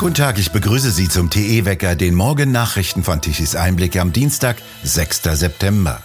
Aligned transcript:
Guten 0.00 0.14
Tag, 0.14 0.38
ich 0.38 0.50
begrüße 0.50 0.92
Sie 0.92 1.10
zum 1.10 1.28
TE-Wecker, 1.28 1.94
den 1.94 2.14
Morgen-Nachrichten 2.14 3.04
von 3.04 3.20
Tichys 3.20 3.54
Einblick 3.54 3.96
am 3.96 4.14
Dienstag, 4.14 4.56
6. 4.82 5.24
September. 5.34 6.02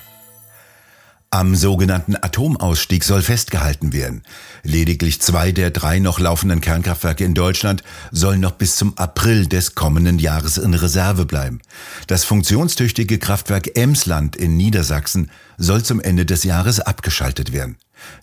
Am 1.30 1.56
sogenannten 1.56 2.18
Atomausstieg 2.18 3.06
soll 3.06 3.22
festgehalten 3.22 3.94
werden. 3.94 4.24
Lediglich 4.64 5.22
zwei 5.22 5.54
der 5.54 5.70
drei 5.72 6.00
noch 6.00 6.20
laufenden 6.20 6.60
Kernkraftwerke 6.60 7.24
in 7.24 7.34
Deutschland 7.34 7.84
sollen 8.12 8.42
noch 8.42 8.52
bis 8.52 8.76
zum 8.76 8.98
April 8.98 9.46
des 9.46 9.76
kommenden 9.76 10.20
Jahres 10.20 10.58
in 10.58 10.74
Reserve 10.74 11.26
bleiben. 11.26 11.62
Das 12.08 12.26
funktionstüchtige 12.26 13.18
Kraftwerk 13.18 13.78
Emsland 13.78 14.36
in 14.36 14.58
Niedersachsen 14.58 15.32
soll 15.58 15.84
zum 15.84 16.02
Ende 16.02 16.26
des 16.26 16.44
Jahres 16.44 16.82
abgeschaltet 16.82 17.54
werden. 17.54 17.78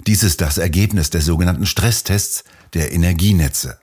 Dies 0.06 0.22
ist 0.22 0.42
das 0.42 0.58
Ergebnis 0.58 1.08
des 1.08 1.24
sogenannten 1.24 1.64
Stresstests 1.64 2.44
der 2.74 2.92
Energienetze. 2.92 3.78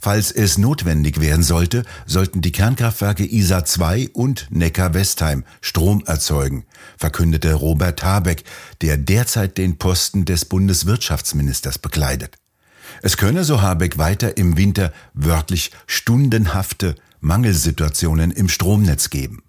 Falls 0.00 0.32
es 0.32 0.58
notwendig 0.58 1.20
werden 1.20 1.42
sollte, 1.42 1.84
sollten 2.06 2.40
die 2.40 2.52
Kernkraftwerke 2.52 3.24
ISA 3.24 3.64
2 3.64 4.10
und 4.12 4.48
Neckar-Westheim 4.50 5.44
Strom 5.60 6.02
erzeugen, 6.06 6.64
verkündete 6.96 7.54
Robert 7.54 8.02
Habeck, 8.02 8.44
der 8.82 8.96
derzeit 8.96 9.58
den 9.58 9.78
Posten 9.78 10.24
des 10.24 10.44
Bundeswirtschaftsministers 10.44 11.78
bekleidet. 11.78 12.36
Es 13.02 13.16
könne, 13.16 13.44
so 13.44 13.62
Habeck, 13.62 13.98
weiter 13.98 14.36
im 14.36 14.56
Winter 14.56 14.92
wörtlich 15.14 15.70
stundenhafte 15.86 16.96
Mangelsituationen 17.20 18.30
im 18.30 18.48
Stromnetz 18.48 19.10
geben. 19.10 19.42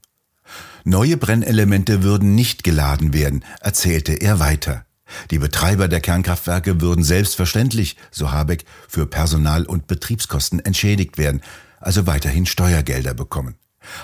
Neue 0.83 1.17
Brennelemente 1.17 2.03
würden 2.03 2.35
nicht 2.35 2.63
geladen 2.63 3.13
werden, 3.13 3.43
erzählte 3.59 4.13
er 4.13 4.39
weiter. 4.39 4.85
Die 5.29 5.39
Betreiber 5.39 5.87
der 5.87 6.01
Kernkraftwerke 6.01 6.81
würden 6.81 7.03
selbstverständlich, 7.03 7.97
so 8.11 8.31
Habeck, 8.31 8.65
für 8.87 9.05
Personal- 9.05 9.65
und 9.65 9.87
Betriebskosten 9.87 10.59
entschädigt 10.59 11.17
werden, 11.17 11.41
also 11.79 12.07
weiterhin 12.07 12.45
Steuergelder 12.45 13.13
bekommen. 13.13 13.55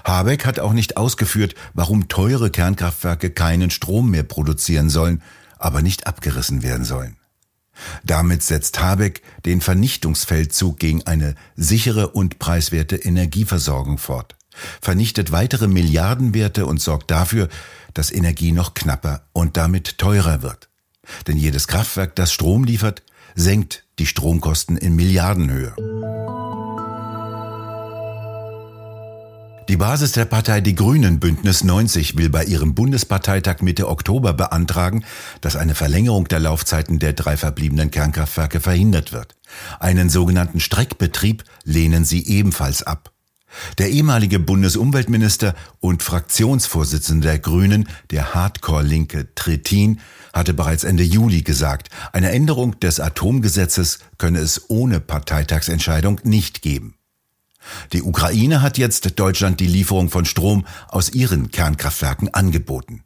Habeck 0.03 0.45
hat 0.45 0.59
auch 0.59 0.73
nicht 0.73 0.97
ausgeführt, 0.97 1.55
warum 1.73 2.07
teure 2.07 2.49
Kernkraftwerke 2.49 3.29
keinen 3.29 3.69
Strom 3.69 4.09
mehr 4.09 4.23
produzieren 4.23 4.89
sollen, 4.89 5.21
aber 5.59 5.81
nicht 5.81 6.07
abgerissen 6.07 6.63
werden 6.63 6.85
sollen. 6.85 7.17
Damit 8.03 8.41
setzt 8.41 8.79
Habeck 8.79 9.21
den 9.45 9.61
Vernichtungsfeldzug 9.61 10.79
gegen 10.79 11.05
eine 11.05 11.35
sichere 11.55 12.09
und 12.09 12.39
preiswerte 12.39 12.95
Energieversorgung 12.95 13.99
fort, 13.99 14.35
vernichtet 14.81 15.31
weitere 15.31 15.67
Milliardenwerte 15.67 16.65
und 16.65 16.81
sorgt 16.81 17.11
dafür, 17.11 17.49
dass 17.93 18.11
Energie 18.11 18.51
noch 18.51 18.73
knapper 18.73 19.27
und 19.31 19.57
damit 19.57 19.99
teurer 19.99 20.41
wird. 20.41 20.69
Denn 21.27 21.37
jedes 21.37 21.67
Kraftwerk, 21.67 22.15
das 22.15 22.31
Strom 22.31 22.63
liefert, 22.63 23.03
senkt 23.35 23.83
die 23.99 24.05
Stromkosten 24.05 24.77
in 24.77 24.95
Milliardenhöhe. 24.95 25.73
Die 29.69 29.75
Basis 29.75 30.13
der 30.13 30.23
Partei 30.23 30.61
Die 30.61 30.75
Grünen 30.75 31.19
Bündnis 31.19 31.61
90 31.61 32.15
will 32.15 32.29
bei 32.29 32.45
ihrem 32.45 32.73
Bundesparteitag 32.73 33.61
Mitte 33.61 33.89
Oktober 33.89 34.31
beantragen, 34.31 35.03
dass 35.41 35.57
eine 35.57 35.75
Verlängerung 35.75 36.29
der 36.29 36.39
Laufzeiten 36.39 36.99
der 36.99 37.11
drei 37.11 37.35
verbliebenen 37.35 37.91
Kernkraftwerke 37.91 38.61
verhindert 38.61 39.11
wird. 39.11 39.35
Einen 39.81 40.09
sogenannten 40.09 40.61
Streckbetrieb 40.61 41.43
lehnen 41.65 42.05
sie 42.05 42.25
ebenfalls 42.25 42.83
ab. 42.83 43.11
Der 43.77 43.89
ehemalige 43.89 44.39
Bundesumweltminister 44.39 45.53
und 45.81 46.01
Fraktionsvorsitzende 46.01 47.27
der 47.27 47.39
Grünen, 47.39 47.89
der 48.11 48.33
Hardcore-Linke 48.33 49.35
Trittin, 49.35 49.99
hatte 50.37 50.53
bereits 50.53 50.83
Ende 50.83 51.03
Juli 51.03 51.41
gesagt, 51.41 51.89
eine 52.13 52.31
Änderung 52.31 52.79
des 52.79 52.99
Atomgesetzes 52.99 53.99
könne 54.17 54.39
es 54.39 54.69
ohne 54.69 54.99
Parteitagsentscheidung 54.99 56.21
nicht 56.23 56.61
geben. 56.61 56.95
Die 57.91 58.01
Ukraine 58.01 58.61
hat 58.61 58.77
jetzt 58.77 59.19
Deutschland 59.19 59.59
die 59.59 59.67
Lieferung 59.67 60.09
von 60.09 60.25
Strom 60.25 60.65
aus 60.87 61.09
ihren 61.09 61.51
Kernkraftwerken 61.51 62.33
angeboten. 62.33 63.03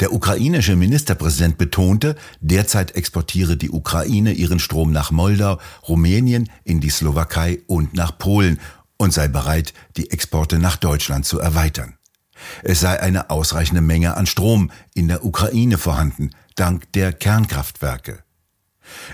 Der 0.00 0.12
ukrainische 0.12 0.76
Ministerpräsident 0.76 1.58
betonte, 1.58 2.16
derzeit 2.40 2.96
exportiere 2.96 3.56
die 3.56 3.70
Ukraine 3.70 4.32
ihren 4.32 4.58
Strom 4.58 4.92
nach 4.92 5.10
Moldau, 5.10 5.58
Rumänien, 5.86 6.48
in 6.64 6.80
die 6.80 6.90
Slowakei 6.90 7.60
und 7.66 7.94
nach 7.94 8.16
Polen 8.18 8.60
und 8.96 9.12
sei 9.12 9.28
bereit, 9.28 9.74
die 9.96 10.10
Exporte 10.10 10.58
nach 10.58 10.76
Deutschland 10.76 11.26
zu 11.26 11.38
erweitern. 11.38 11.94
Es 12.62 12.80
sei 12.80 13.00
eine 13.00 13.30
ausreichende 13.30 13.80
Menge 13.80 14.16
an 14.16 14.26
Strom 14.26 14.70
in 14.94 15.08
der 15.08 15.24
Ukraine 15.24 15.76
vorhanden, 15.76 16.30
dank 16.58 16.92
der 16.92 17.12
Kernkraftwerke. 17.12 18.22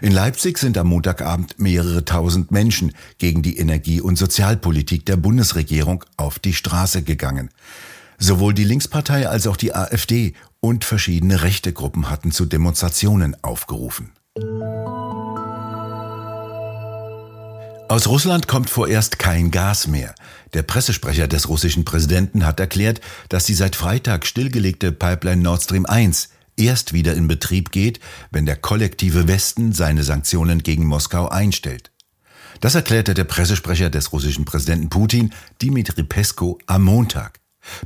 In 0.01 0.13
Leipzig 0.13 0.59
sind 0.59 0.79
am 0.79 0.89
Montagabend 0.89 1.59
mehrere 1.59 2.05
tausend 2.05 2.51
Menschen 2.51 2.93
gegen 3.19 3.43
die 3.43 3.59
Energie- 3.59 4.01
und 4.01 4.17
Sozialpolitik 4.17 5.05
der 5.07 5.17
Bundesregierung 5.17 6.05
auf 6.17 6.39
die 6.39 6.55
Straße 6.55 7.03
gegangen. 7.03 7.51
Sowohl 8.19 8.55
die 8.55 8.65
Linkspartei 8.65 9.29
als 9.29 9.47
auch 9.47 9.57
die 9.57 9.75
AfD 9.75 10.35
und 10.61 10.85
verschiedene 10.85 11.43
rechte 11.43 11.73
Gruppen 11.73 12.09
hatten 12.09 12.31
zu 12.31 12.47
Demonstrationen 12.47 13.37
aufgerufen. 13.43 14.13
Aus 17.89 18.09
Russland 18.09 18.49
kommt 18.49 18.71
vorerst 18.71 19.19
kein 19.19 19.51
Gas 19.51 19.87
mehr. 19.87 20.15
Der 20.55 20.63
Pressesprecher 20.63 21.29
des 21.29 21.49
russischen 21.49 21.85
Präsidenten 21.85 22.47
hat 22.47 22.59
erklärt, 22.59 23.01
dass 23.29 23.45
die 23.45 23.55
seit 23.55 23.77
Freitag 23.77 24.27
stillgelegte 24.27 24.91
Pipeline 24.91 25.43
Nord 25.43 25.63
Stream 25.63 25.85
1 25.85 26.31
erst 26.57 26.93
wieder 26.93 27.15
in 27.15 27.29
Betrieb 27.29 27.71
geht, 27.73 28.01
wenn 28.31 28.47
der 28.47 28.57
kollektive 28.57 29.29
Westen 29.29 29.73
seine 29.73 30.03
Sanktionen 30.03 30.63
gegen 30.63 30.87
Moskau 30.87 31.29
einstellt. 31.29 31.91
Das 32.61 32.75
erklärte 32.75 33.15
der 33.15 33.25
Pressesprecher 33.25 33.91
des 33.91 34.13
russischen 34.13 34.45
Präsidenten 34.45 34.89
Putin, 34.89 35.33
Dmitri 35.61 36.03
Pesko, 36.03 36.59
am 36.67 36.85
Montag. 36.85 37.41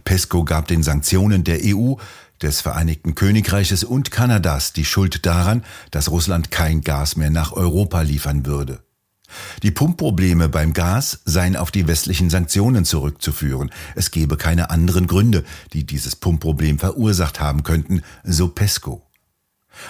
Pesko 0.05 0.45
gab 0.45 0.69
den 0.69 0.83
Sanktionen 0.83 1.45
der 1.45 1.61
EU, 1.65 1.95
des 2.43 2.61
Vereinigten 2.61 3.15
Königreiches 3.15 3.85
und 3.85 4.11
Kanadas 4.11 4.73
die 4.73 4.85
Schuld 4.85 5.27
daran, 5.27 5.65
dass 5.91 6.11
Russland 6.11 6.51
kein 6.51 6.83
Gas 6.83 7.17
mehr 7.17 7.31
nach 7.31 7.53
Europa 7.53 8.03
liefern 8.03 8.47
würde. 8.47 8.81
Die 9.63 9.71
Pumpprobleme 9.71 10.49
beim 10.49 10.73
Gas 10.73 11.21
seien 11.25 11.57
auf 11.57 11.71
die 11.71 11.87
westlichen 11.87 12.31
Sanktionen 12.31 12.85
zurückzuführen. 12.85 13.71
Es 13.95 14.11
gebe 14.11 14.37
keine 14.37 14.71
anderen 14.71 15.07
Gründe, 15.07 15.45
die 15.73 15.85
dieses 15.85 16.17
Pumpproblem 16.17 16.79
verursacht 16.79 17.41
haben 17.41 17.63
könnten, 17.63 18.03
so 18.25 18.49
Pesco. 18.49 19.05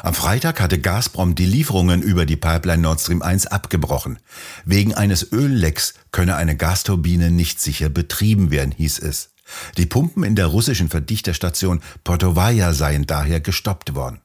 Am 0.03 0.15
Freitag 0.15 0.61
hatte 0.61 0.79
Gazprom 0.79 1.35
die 1.35 1.47
Lieferungen 1.47 2.03
über 2.03 2.27
die 2.27 2.37
Pipeline 2.37 2.83
Nord 2.83 3.01
Stream 3.01 3.23
1 3.23 3.47
abgebrochen. 3.47 4.19
Wegen 4.65 4.95
eines 4.95 5.33
Öllecks 5.33 5.95
könne 6.11 6.37
eine 6.37 6.57
Gasturbine 6.57 7.31
nicht 7.31 7.61
sicher 7.61 7.89
betrieben 7.89 8.51
werden, 8.51 8.73
hieß 8.73 8.99
es. 8.99 9.31
Die 9.79 9.87
Pumpen 9.87 10.25
in 10.25 10.37
der 10.37 10.47
russischen 10.47 10.91
Verdichterstation 10.91 11.81
Portovaja 12.05 12.75
seien 12.75 13.07
daher 13.07 13.41
gestoppt 13.41 13.95
worden. 13.95 14.21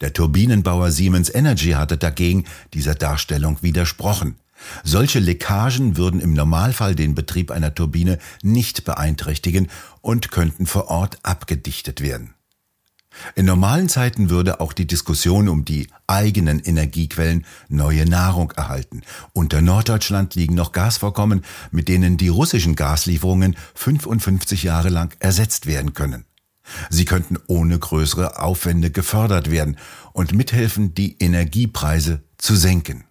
Der 0.00 0.12
Turbinenbauer 0.12 0.90
Siemens 0.90 1.34
Energy 1.34 1.70
hatte 1.72 1.96
dagegen 1.96 2.44
dieser 2.72 2.94
Darstellung 2.94 3.58
widersprochen. 3.62 4.36
Solche 4.84 5.18
Leckagen 5.18 5.96
würden 5.96 6.20
im 6.20 6.32
Normalfall 6.34 6.94
den 6.94 7.14
Betrieb 7.14 7.50
einer 7.50 7.74
Turbine 7.74 8.18
nicht 8.42 8.84
beeinträchtigen 8.84 9.68
und 10.00 10.30
könnten 10.30 10.66
vor 10.66 10.88
Ort 10.88 11.18
abgedichtet 11.22 12.00
werden. 12.00 12.34
In 13.34 13.46
normalen 13.46 13.88
Zeiten 13.88 14.30
würde 14.30 14.60
auch 14.60 14.72
die 14.72 14.86
Diskussion 14.86 15.48
um 15.48 15.64
die 15.64 15.88
eigenen 16.06 16.60
Energiequellen 16.60 17.44
neue 17.68 18.06
Nahrung 18.06 18.52
erhalten. 18.52 19.02
Unter 19.32 19.60
Norddeutschland 19.60 20.34
liegen 20.34 20.54
noch 20.54 20.72
Gasvorkommen, 20.72 21.44
mit 21.70 21.88
denen 21.88 22.16
die 22.16 22.28
russischen 22.28 22.74
Gaslieferungen 22.74 23.56
55 23.74 24.62
Jahre 24.62 24.88
lang 24.88 25.14
ersetzt 25.20 25.66
werden 25.66 25.94
können. 25.94 26.24
Sie 26.90 27.04
könnten 27.04 27.38
ohne 27.48 27.78
größere 27.78 28.40
Aufwände 28.40 28.90
gefördert 28.90 29.50
werden 29.50 29.76
und 30.12 30.32
mithelfen, 30.32 30.94
die 30.94 31.18
Energiepreise 31.18 32.22
zu 32.38 32.54
senken. 32.54 33.04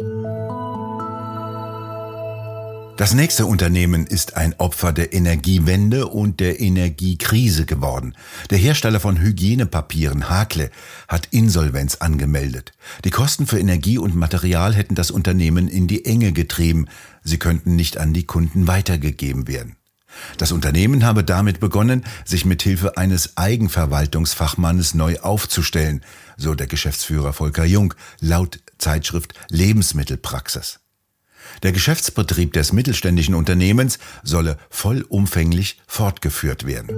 Das 3.01 3.15
nächste 3.15 3.47
Unternehmen 3.47 4.05
ist 4.05 4.37
ein 4.37 4.53
Opfer 4.59 4.93
der 4.93 5.11
Energiewende 5.11 6.05
und 6.05 6.39
der 6.39 6.59
Energiekrise 6.59 7.65
geworden. 7.65 8.13
Der 8.51 8.59
Hersteller 8.59 8.99
von 8.99 9.19
Hygienepapieren 9.19 10.29
Hakle 10.29 10.69
hat 11.07 11.27
Insolvenz 11.31 11.95
angemeldet. 11.95 12.73
Die 13.03 13.09
Kosten 13.09 13.47
für 13.47 13.57
Energie 13.57 13.97
und 13.97 14.15
Material 14.15 14.75
hätten 14.75 14.93
das 14.93 15.09
Unternehmen 15.09 15.67
in 15.67 15.87
die 15.87 16.05
Enge 16.05 16.31
getrieben. 16.31 16.89
Sie 17.23 17.39
könnten 17.39 17.75
nicht 17.75 17.97
an 17.97 18.13
die 18.13 18.27
Kunden 18.27 18.67
weitergegeben 18.67 19.47
werden. 19.47 19.77
Das 20.37 20.51
Unternehmen 20.51 21.03
habe 21.03 21.23
damit 21.23 21.59
begonnen, 21.59 22.03
sich 22.23 22.45
mit 22.45 22.61
Hilfe 22.61 22.97
eines 22.97 23.35
Eigenverwaltungsfachmannes 23.35 24.93
neu 24.93 25.17
aufzustellen, 25.21 26.05
so 26.37 26.53
der 26.53 26.67
Geschäftsführer 26.67 27.33
Volker 27.33 27.65
Jung 27.65 27.95
laut 28.19 28.59
Zeitschrift 28.77 29.33
Lebensmittelpraxis. 29.49 30.80
Der 31.63 31.71
Geschäftsbetrieb 31.71 32.53
des 32.53 32.73
mittelständischen 32.73 33.35
Unternehmens 33.35 33.99
solle 34.23 34.57
vollumfänglich 34.69 35.79
fortgeführt 35.87 36.65
werden. 36.65 36.89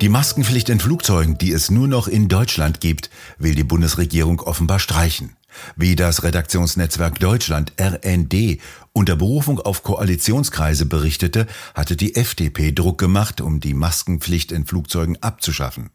Die 0.00 0.08
Maskenpflicht 0.08 0.70
in 0.70 0.80
Flugzeugen, 0.80 1.36
die 1.36 1.52
es 1.52 1.70
nur 1.70 1.86
noch 1.86 2.08
in 2.08 2.28
Deutschland 2.28 2.80
gibt, 2.80 3.10
will 3.36 3.54
die 3.54 3.64
Bundesregierung 3.64 4.40
offenbar 4.40 4.78
streichen. 4.78 5.36
Wie 5.76 5.94
das 5.94 6.22
Redaktionsnetzwerk 6.22 7.18
Deutschland 7.18 7.74
RND 7.78 8.60
unter 8.92 9.16
Berufung 9.16 9.60
auf 9.60 9.82
Koalitionskreise 9.82 10.86
berichtete, 10.86 11.46
hatte 11.74 11.96
die 11.96 12.16
FDP 12.16 12.72
Druck 12.72 12.96
gemacht, 12.96 13.42
um 13.42 13.60
die 13.60 13.74
Maskenpflicht 13.74 14.52
in 14.52 14.64
Flugzeugen 14.64 15.22
abzuschaffen. 15.22 15.90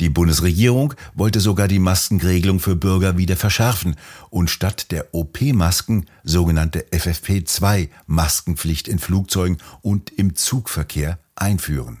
Die 0.00 0.08
Bundesregierung 0.08 0.94
wollte 1.14 1.40
sogar 1.40 1.68
die 1.68 1.78
Maskenregelung 1.78 2.60
für 2.60 2.76
Bürger 2.76 3.16
wieder 3.16 3.36
verschärfen 3.36 3.96
und 4.30 4.50
statt 4.50 4.90
der 4.90 5.14
OP-Masken 5.14 6.06
sogenannte 6.24 6.86
FFP2-Maskenpflicht 6.90 8.88
in 8.88 8.98
Flugzeugen 8.98 9.58
und 9.82 10.10
im 10.10 10.34
Zugverkehr 10.34 11.18
einführen. 11.36 11.98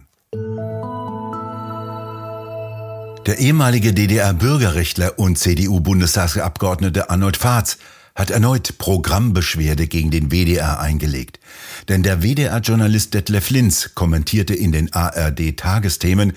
Der 3.26 3.38
ehemalige 3.38 3.94
DDR-Bürgerrechtler 3.94 5.18
und 5.18 5.38
CDU-Bundestagsabgeordnete 5.38 7.08
Arnold 7.08 7.38
Fahrz 7.38 7.78
hat 8.14 8.30
erneut 8.30 8.78
Programmbeschwerde 8.78 9.86
gegen 9.86 10.10
den 10.10 10.30
WDR 10.30 10.80
eingelegt. 10.80 11.40
Denn 11.88 12.02
der 12.02 12.22
WDR-Journalist 12.22 13.14
Detlef 13.14 13.50
Linz 13.50 13.92
kommentierte 13.94 14.54
in 14.54 14.72
den 14.72 14.92
ARD-Tagesthemen 14.92 16.34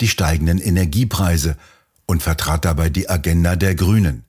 die 0.00 0.08
steigenden 0.08 0.58
Energiepreise 0.58 1.56
und 2.06 2.22
vertrat 2.22 2.64
dabei 2.64 2.88
die 2.88 3.08
Agenda 3.08 3.56
der 3.56 3.74
Grünen. 3.74 4.24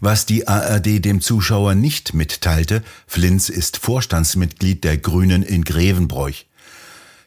Was 0.00 0.26
die 0.26 0.46
ARD 0.46 1.04
dem 1.04 1.20
Zuschauer 1.20 1.74
nicht 1.74 2.14
mitteilte, 2.14 2.82
Flinz 3.06 3.48
ist 3.48 3.78
Vorstandsmitglied 3.78 4.84
der 4.84 4.96
Grünen 4.96 5.42
in 5.42 5.64
Grevenbroich. 5.64 6.46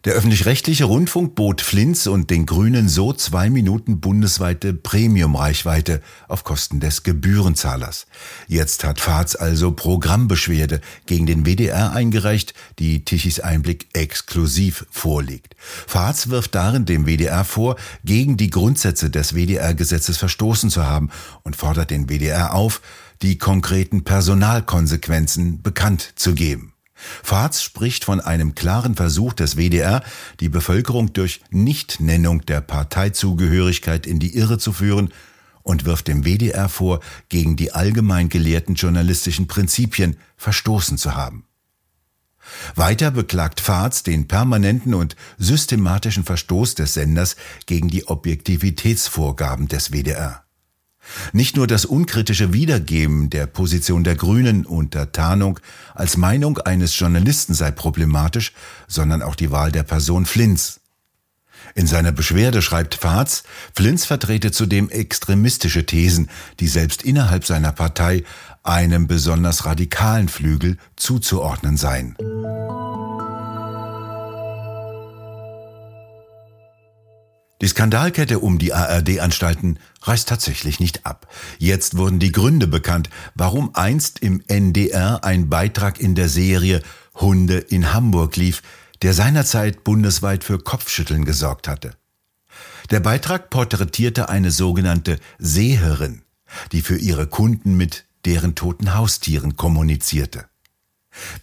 Der 0.05 0.13
öffentlich-rechtliche 0.13 0.85
Rundfunk 0.85 1.35
bot 1.35 1.59
Flinz 1.59 2.07
und 2.07 2.29
den 2.29 2.45
Grünen 2.45 2.87
so 2.87 3.11
zwei 3.11 3.49
Minuten 3.49 3.99
bundesweite 3.99 4.73
Premium-Reichweite 4.73 6.01
auf 6.29 6.45
Kosten 6.45 6.79
des 6.79 7.03
Gebührenzahlers. 7.03 8.07
Jetzt 8.47 8.85
hat 8.85 9.01
Fahrs 9.01 9.35
also 9.35 9.73
Programmbeschwerde 9.73 10.79
gegen 11.05 11.25
den 11.25 11.45
WDR 11.45 11.91
eingereicht, 11.91 12.53
die 12.79 13.03
Tichys 13.03 13.41
Einblick 13.41 13.87
exklusiv 13.91 14.85
vorliegt. 14.89 15.57
Fahrs 15.59 16.29
wirft 16.29 16.55
darin 16.55 16.85
dem 16.85 17.05
WDR 17.05 17.43
vor, 17.43 17.75
gegen 18.05 18.37
die 18.37 18.49
Grundsätze 18.49 19.09
des 19.09 19.35
WDR-Gesetzes 19.35 20.15
verstoßen 20.15 20.69
zu 20.69 20.85
haben 20.85 21.09
und 21.43 21.57
fordert 21.57 21.91
den 21.91 22.07
WDR 22.07 22.53
auf, 22.53 22.79
die 23.21 23.37
konkreten 23.37 24.05
Personalkonsequenzen 24.05 25.61
bekannt 25.61 26.13
zu 26.15 26.35
geben. 26.35 26.73
Fahz 27.23 27.61
spricht 27.61 28.05
von 28.05 28.19
einem 28.19 28.55
klaren 28.55 28.95
Versuch 28.95 29.33
des 29.33 29.55
WDR, 29.55 30.03
die 30.39 30.49
Bevölkerung 30.49 31.13
durch 31.13 31.41
Nichtnennung 31.49 32.45
der 32.45 32.61
Parteizugehörigkeit 32.61 34.05
in 34.05 34.19
die 34.19 34.35
Irre 34.35 34.57
zu 34.57 34.73
führen 34.73 35.13
und 35.63 35.85
wirft 35.85 36.07
dem 36.07 36.25
WDR 36.25 36.69
vor, 36.69 36.99
gegen 37.29 37.55
die 37.55 37.71
allgemein 37.71 38.29
gelehrten 38.29 38.75
journalistischen 38.75 39.47
Prinzipien 39.47 40.17
verstoßen 40.37 40.97
zu 40.97 41.15
haben. 41.15 41.45
Weiter 42.75 43.11
beklagt 43.11 43.61
Fahz 43.61 44.03
den 44.03 44.27
permanenten 44.27 44.93
und 44.93 45.15
systematischen 45.37 46.23
Verstoß 46.23 46.75
des 46.75 46.95
Senders 46.95 47.35
gegen 47.65 47.89
die 47.89 48.07
Objektivitätsvorgaben 48.07 49.67
des 49.67 49.91
WDR. 49.91 50.43
Nicht 51.33 51.55
nur 51.55 51.67
das 51.67 51.85
unkritische 51.85 52.53
Wiedergeben 52.53 53.29
der 53.29 53.45
Position 53.47 54.03
der 54.03 54.15
Grünen 54.15 54.65
unter 54.65 55.11
Tarnung 55.11 55.59
als 55.95 56.17
Meinung 56.17 56.57
eines 56.59 56.97
Journalisten 56.97 57.53
sei 57.53 57.71
problematisch, 57.71 58.53
sondern 58.87 59.21
auch 59.21 59.35
die 59.35 59.51
Wahl 59.51 59.71
der 59.71 59.83
Person 59.83 60.25
Flinz. 60.25 60.79
In 61.75 61.87
seiner 61.87 62.11
Beschwerde 62.11 62.61
schreibt 62.61 62.95
Fahz, 62.95 63.43
Flinz 63.75 64.05
vertrete 64.05 64.51
zudem 64.51 64.89
extremistische 64.89 65.85
Thesen, 65.85 66.29
die 66.59 66.67
selbst 66.67 67.03
innerhalb 67.03 67.45
seiner 67.45 67.71
Partei 67.71 68.23
einem 68.63 69.07
besonders 69.07 69.65
radikalen 69.65 70.29
Flügel 70.29 70.77
zuzuordnen 70.95 71.77
seien. 71.77 72.15
Die 77.61 77.67
Skandalkette 77.67 78.39
um 78.39 78.57
die 78.57 78.73
ARD-Anstalten 78.73 79.79
reißt 80.03 80.29
tatsächlich 80.29 80.79
nicht 80.79 81.05
ab. 81.05 81.27
Jetzt 81.57 81.97
wurden 81.97 82.19
die 82.19 82.31
Gründe 82.31 82.67
bekannt, 82.67 83.09
warum 83.35 83.75
einst 83.75 84.19
im 84.19 84.41
NDR 84.47 85.25
ein 85.25 85.49
Beitrag 85.49 85.99
in 85.99 86.15
der 86.15 86.29
Serie 86.29 86.81
Hunde 87.15 87.57
in 87.57 87.93
Hamburg 87.93 88.37
lief, 88.37 88.61
der 89.01 89.13
seinerzeit 89.13 89.83
bundesweit 89.83 90.45
für 90.45 90.59
Kopfschütteln 90.59 91.25
gesorgt 91.25 91.67
hatte. 91.67 91.95
Der 92.91 93.01
Beitrag 93.01 93.49
porträtierte 93.49 94.29
eine 94.29 94.51
sogenannte 94.51 95.19
Seherin, 95.37 96.23
die 96.71 96.81
für 96.81 96.97
ihre 96.97 97.27
Kunden 97.27 97.75
mit 97.75 98.05
deren 98.25 98.55
toten 98.55 98.95
Haustieren 98.95 99.57
kommunizierte. 99.57 100.45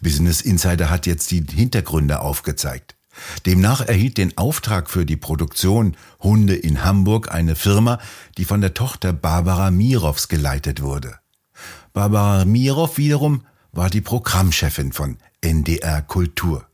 Business 0.01 0.41
Insider 0.41 0.89
hat 0.89 1.05
jetzt 1.05 1.29
die 1.29 1.45
Hintergründe 1.47 2.19
aufgezeigt. 2.19 2.96
Demnach 3.45 3.81
erhielt 3.81 4.17
den 4.17 4.37
Auftrag 4.37 4.89
für 4.89 5.05
die 5.05 5.17
Produktion 5.17 5.95
Hunde 6.19 6.55
in 6.55 6.83
Hamburg 6.83 7.31
eine 7.31 7.55
Firma, 7.55 7.99
die 8.37 8.45
von 8.45 8.61
der 8.61 8.73
Tochter 8.73 9.13
Barbara 9.13 9.71
Mirows 9.71 10.27
geleitet 10.27 10.81
wurde. 10.81 11.15
Barbara 11.93 12.45
Mirow 12.45 12.97
wiederum 12.97 13.43
war 13.71 13.89
die 13.89 14.01
Programmchefin 14.01 14.91
von 14.91 15.17
NDR 15.41 16.01
Kultur. 16.01 16.67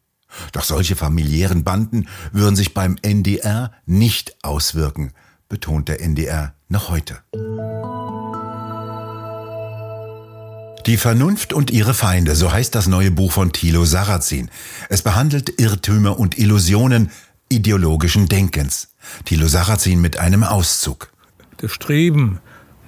Doch 0.52 0.64
solche 0.64 0.96
familiären 0.96 1.64
Banden 1.64 2.08
würden 2.32 2.56
sich 2.56 2.74
beim 2.74 2.98
NDR 3.02 3.72
nicht 3.86 4.36
auswirken, 4.44 5.12
betont 5.48 5.90
der 5.90 6.02
NDR 6.02 6.56
noch 6.70 6.90
heute. 6.90 7.20
Die 10.86 10.98
Vernunft 10.98 11.54
und 11.54 11.72
ihre 11.72 11.94
Feinde, 11.94 12.36
so 12.36 12.52
heißt 12.52 12.76
das 12.76 12.88
neue 12.88 13.10
Buch 13.10 13.32
von 13.32 13.54
Thilo 13.54 13.86
Sarrazin. 13.86 14.50
Es 14.90 15.02
behandelt 15.02 15.62
Irrtümer 15.62 16.20
und 16.20 16.38
Illusionen 16.38 17.10
ideologischen 17.48 18.28
Denkens. 18.28 18.90
Thilo 19.24 19.48
Sarrazin 19.48 20.02
mit 20.02 20.18
einem 20.20 20.44
Auszug. 20.44 21.14
Das 21.56 21.72
Streben 21.72 22.40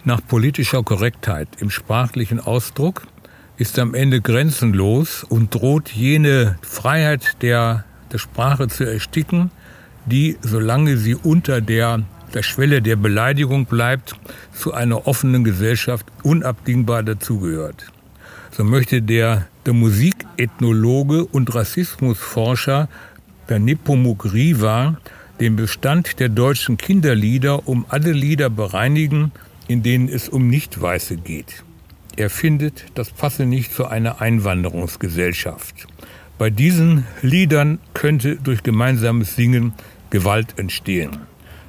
nach 0.03 0.19
politischer 0.27 0.83
Korrektheit 0.83 1.47
im 1.59 1.69
sprachlichen 1.69 2.42
Ausdruck 2.42 3.07
ist 3.56 3.80
am 3.80 3.94
Ende 3.94 4.19
grenzenlos 4.19 5.24
und 5.24 5.56
droht 5.56 5.89
jene 5.89 6.59
Freiheit 6.63 7.42
der, 7.42 7.86
der 8.12 8.18
Sprache 8.18 8.68
zu 8.68 8.83
ersticken, 8.83 9.51
die, 10.06 10.38
solange 10.42 10.97
sie 10.97 11.15
unter 11.15 11.62
der, 11.62 12.03
der 12.33 12.44
Schwelle 12.44 12.81
der 12.81 12.95
Beleidigung 12.95 13.66
bleibt, 13.66 14.16
zu 14.54 14.74
einer 14.74 15.07
offenen 15.07 15.44
Gesellschaft 15.44 16.06
unabdingbar 16.24 17.04
dazugehört. 17.04 17.92
So 18.51 18.63
möchte 18.63 19.02
der, 19.02 19.47
der 19.66 19.73
Musikethnologe 19.73 21.26
und 21.26 21.54
Rassismusforscher 21.54 22.88
der 23.49 23.59
Nepomuk 23.59 24.33
Riva 24.33 24.97
den 25.40 25.56
Bestand 25.56 26.19
der 26.19 26.30
deutschen 26.30 26.78
Kinderlieder 26.78 27.68
um 27.68 27.85
alle 27.90 28.11
Lieder 28.11 28.49
bereinigen, 28.49 29.31
in 29.68 29.83
denen 29.83 30.07
es 30.07 30.30
um 30.30 30.47
Nicht-Weiße 30.47 31.18
geht. 31.18 31.64
Er 32.16 32.30
findet, 32.30 32.85
das 32.95 33.09
passe 33.11 33.45
nicht 33.45 33.73
zu 33.73 33.85
einer 33.85 34.21
Einwanderungsgesellschaft. 34.21 35.88
Bei 36.38 36.49
diesen 36.49 37.06
Liedern 37.21 37.80
könnte 37.94 38.38
durch 38.38 38.64
gemeinsames 38.64 39.35
Singen 39.35 39.73
Gewalt 40.09 40.57
entstehen. 40.57 41.18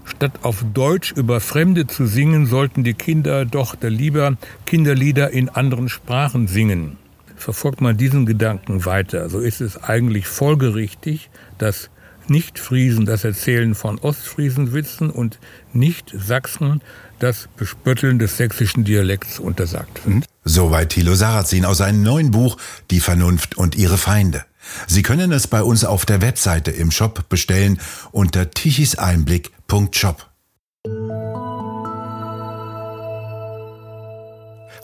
Statt 0.06 0.40
auf 0.42 0.64
Deutsch 0.72 1.12
über 1.12 1.40
Fremde 1.40 1.86
zu 1.86 2.06
singen, 2.06 2.46
sollten 2.46 2.84
die 2.84 2.94
Kinder 2.94 3.44
doch 3.44 3.76
lieber 3.80 4.36
Kinderlieder 4.64 5.30
in 5.30 5.48
anderen 5.48 5.88
Sprachen 5.88 6.46
singen. 6.48 6.96
Verfolgt 7.36 7.80
man 7.80 7.96
diesen 7.96 8.24
Gedanken 8.24 8.84
weiter, 8.86 9.28
so 9.28 9.40
ist 9.40 9.60
es 9.60 9.82
eigentlich 9.82 10.26
folgerichtig, 10.26 11.28
dass 11.58 11.90
Nicht-Friesen 12.28 13.04
das 13.04 13.24
Erzählen 13.24 13.74
von 13.74 13.98
Ostfriesenwitzen 13.98 15.10
und 15.10 15.38
Nicht-Sachsen 15.72 16.80
das 17.18 17.48
Bespötteln 17.56 18.18
des 18.18 18.36
sächsischen 18.36 18.84
Dialekts 18.84 19.38
untersagt 19.38 20.00
wird. 20.06 20.24
Soweit 20.44 20.90
Thilo 20.90 21.14
Sarrazin 21.14 21.64
aus 21.64 21.78
seinem 21.78 22.02
neuen 22.02 22.30
Buch 22.30 22.56
Die 22.90 23.00
Vernunft 23.00 23.56
und 23.56 23.74
ihre 23.74 23.98
Feinde. 23.98 24.44
Sie 24.86 25.02
können 25.02 25.32
es 25.32 25.46
bei 25.46 25.62
uns 25.62 25.84
auf 25.84 26.06
der 26.06 26.22
Webseite 26.22 26.70
im 26.70 26.90
Shop 26.90 27.28
bestellen 27.28 27.80
unter 28.12 28.50
tichiseinblick.shop. 28.50 30.26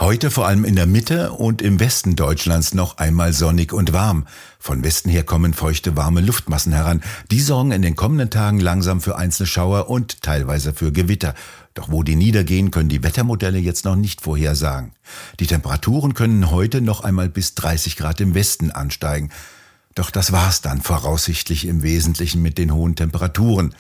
Heute 0.03 0.33
vor 0.33 0.49
allem 0.49 0.65
in 0.65 0.75
der 0.75 0.87
Mitte 0.87 1.31
und 1.31 1.63
im 1.63 1.79
Westen 1.79 2.17
Deutschlands 2.17 2.75
noch 2.75 2.99
einmal 2.99 3.33
sonnig 3.33 3.73
und 3.73 3.93
warm. 3.93 4.27
Von 4.59 4.83
Westen 4.83 5.11
her 5.11 5.23
kommen 5.23 5.55
feuchte, 5.55 5.97
warme 5.97 6.21
Luftmassen 6.21 6.73
heran. 6.73 7.03
Die 7.31 7.39
sorgen 7.39 7.71
in 7.71 7.83
den 7.83 7.95
kommenden 7.95 8.29
Tagen 8.29 8.59
langsam 8.59 9.01
für 9.01 9.17
einzelne 9.17 9.47
Schauer 9.47 9.89
und 9.89 10.21
teilweise 10.21 10.73
für 10.73 10.91
Gewitter. 10.91 11.35
Doch 11.75 11.93
wo 11.93 12.03
die 12.03 12.17
niedergehen, 12.17 12.73
können 12.73 12.89
die 12.89 13.05
Wettermodelle 13.05 13.59
jetzt 13.59 13.85
noch 13.85 13.95
nicht 13.95 14.23
vorhersagen. 14.23 14.91
Die 15.39 15.47
Temperaturen 15.47 16.15
können 16.15 16.51
heute 16.51 16.81
noch 16.81 17.05
einmal 17.05 17.29
bis 17.29 17.55
30 17.55 17.97
Grad 17.97 18.21
im 18.21 18.35
Westen 18.35 18.73
ansteigen. 18.73 19.31
Doch 19.95 20.11
das 20.11 20.33
war's 20.33 20.61
dann 20.61 20.81
voraussichtlich 20.81 21.67
im 21.67 21.83
Wesentlichen 21.83 22.43
mit 22.43 22.59
den 22.59 22.73
hohen 22.73 22.97
Temperaturen. 22.97 23.75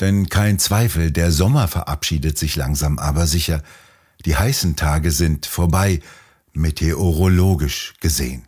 Denn 0.00 0.28
kein 0.28 0.58
Zweifel, 0.58 1.10
der 1.10 1.32
Sommer 1.32 1.68
verabschiedet 1.68 2.38
sich 2.38 2.56
langsam 2.56 2.98
aber 2.98 3.26
sicher. 3.26 3.62
Die 4.24 4.36
heißen 4.36 4.76
Tage 4.76 5.10
sind 5.10 5.46
vorbei, 5.46 6.00
meteorologisch 6.52 7.94
gesehen. 8.00 8.46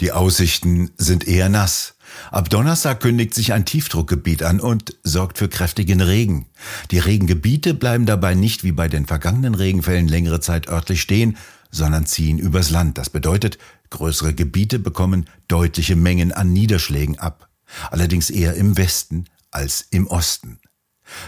Die 0.00 0.12
Aussichten 0.12 0.90
sind 0.96 1.26
eher 1.26 1.48
nass. 1.48 1.94
Ab 2.30 2.48
Donnerstag 2.50 3.00
kündigt 3.00 3.34
sich 3.34 3.52
ein 3.52 3.64
Tiefdruckgebiet 3.64 4.42
an 4.42 4.60
und 4.60 4.96
sorgt 5.02 5.38
für 5.38 5.48
kräftigen 5.48 6.00
Regen. 6.00 6.46
Die 6.90 6.98
Regengebiete 6.98 7.74
bleiben 7.74 8.06
dabei 8.06 8.34
nicht 8.34 8.64
wie 8.64 8.72
bei 8.72 8.88
den 8.88 9.06
vergangenen 9.06 9.54
Regenfällen 9.54 10.08
längere 10.08 10.40
Zeit 10.40 10.68
örtlich 10.68 11.00
stehen, 11.00 11.36
sondern 11.70 12.06
ziehen 12.06 12.38
übers 12.38 12.70
Land. 12.70 12.98
Das 12.98 13.10
bedeutet, 13.10 13.58
größere 13.90 14.34
Gebiete 14.34 14.78
bekommen 14.78 15.26
deutliche 15.48 15.96
Mengen 15.96 16.32
an 16.32 16.52
Niederschlägen 16.52 17.18
ab. 17.18 17.48
Allerdings 17.90 18.30
eher 18.30 18.54
im 18.54 18.76
Westen 18.76 19.26
als 19.50 19.86
im 19.90 20.06
Osten. 20.06 20.58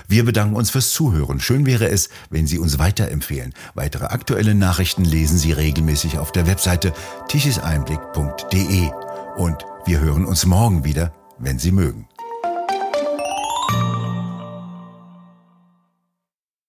Wir 0.09 0.25
bedanken 0.25 0.57
uns 0.57 0.71
fürs 0.71 0.93
Zuhören. 0.93 1.41
Schön 1.41 1.67
wäre 1.67 1.89
es, 1.89 2.09
wenn 2.31 2.47
Sie 2.47 2.59
uns 2.59 2.79
weiterempfehlen. 2.79 3.55
Weitere 3.75 4.07
aktuelle 4.07 4.55
Nachrichten 4.55 5.05
lesen 5.05 5.39
Sie 5.39 5.53
regelmäßig 5.53 6.19
auf 6.19 6.33
der 6.33 6.47
Webseite 6.47 6.93
tichiseinblick.de. 7.29 8.91
Und 9.37 9.65
wir 9.85 10.01
hören 10.01 10.25
uns 10.25 10.47
morgen 10.47 10.85
wieder, 10.85 11.13
wenn 11.39 11.59
Sie 11.59 11.73
mögen. 11.73 12.09